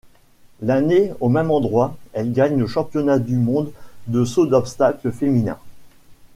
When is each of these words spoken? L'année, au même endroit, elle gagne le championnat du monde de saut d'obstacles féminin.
L'année, 0.63 1.13
au 1.19 1.29
même 1.29 1.51
endroit, 1.51 1.95
elle 2.13 2.33
gagne 2.33 2.57
le 2.57 2.65
championnat 2.65 3.19
du 3.19 3.35
monde 3.35 3.71
de 4.07 4.25
saut 4.25 4.47
d'obstacles 4.47 5.11
féminin. 5.11 5.59